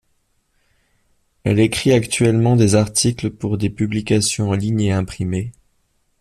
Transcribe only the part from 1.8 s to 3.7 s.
actuellement des articles pour des